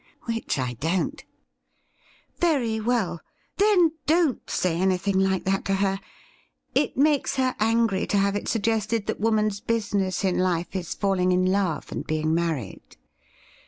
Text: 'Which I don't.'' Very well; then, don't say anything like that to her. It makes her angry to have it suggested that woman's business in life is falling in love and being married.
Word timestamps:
'Which 0.23 0.57
I 0.57 0.73
don't.'' 0.79 1.23
Very 2.39 2.79
well; 2.79 3.21
then, 3.57 3.91
don't 4.07 4.49
say 4.49 4.79
anything 4.79 5.19
like 5.19 5.43
that 5.43 5.63
to 5.65 5.75
her. 5.75 5.99
It 6.73 6.97
makes 6.97 7.35
her 7.35 7.55
angry 7.59 8.07
to 8.07 8.17
have 8.17 8.35
it 8.35 8.47
suggested 8.47 9.05
that 9.05 9.19
woman's 9.19 9.59
business 9.59 10.23
in 10.23 10.39
life 10.39 10.75
is 10.75 10.95
falling 10.95 11.31
in 11.31 11.45
love 11.45 11.91
and 11.91 12.03
being 12.03 12.33
married. 12.33 12.97